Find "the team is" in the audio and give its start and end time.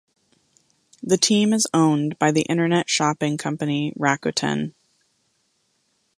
1.03-1.67